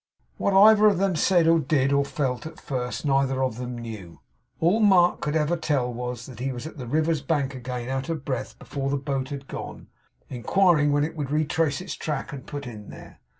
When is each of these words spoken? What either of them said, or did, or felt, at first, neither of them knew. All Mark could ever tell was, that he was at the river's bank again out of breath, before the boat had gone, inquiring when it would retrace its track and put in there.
What 0.37 0.55
either 0.55 0.87
of 0.87 0.97
them 0.97 1.15
said, 1.15 1.47
or 1.47 1.59
did, 1.59 1.93
or 1.93 2.03
felt, 2.03 2.47
at 2.47 2.59
first, 2.59 3.05
neither 3.05 3.43
of 3.43 3.57
them 3.59 3.77
knew. 3.77 4.19
All 4.59 4.79
Mark 4.79 5.21
could 5.21 5.35
ever 5.35 5.55
tell 5.55 5.93
was, 5.93 6.25
that 6.25 6.39
he 6.39 6.51
was 6.51 6.65
at 6.65 6.79
the 6.79 6.87
river's 6.87 7.21
bank 7.21 7.53
again 7.53 7.87
out 7.87 8.09
of 8.09 8.25
breath, 8.25 8.57
before 8.57 8.89
the 8.89 8.97
boat 8.97 9.29
had 9.29 9.47
gone, 9.47 9.89
inquiring 10.27 10.91
when 10.91 11.03
it 11.03 11.15
would 11.15 11.29
retrace 11.29 11.81
its 11.81 11.93
track 11.93 12.33
and 12.33 12.47
put 12.47 12.65
in 12.65 12.89
there. 12.89 13.19